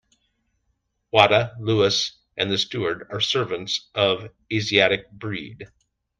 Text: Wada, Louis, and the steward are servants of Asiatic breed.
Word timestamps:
Wada, 1.11 1.55
Louis, 1.59 2.13
and 2.35 2.49
the 2.49 2.57
steward 2.57 3.05
are 3.11 3.21
servants 3.21 3.87
of 3.93 4.31
Asiatic 4.51 5.11
breed. 5.11 5.67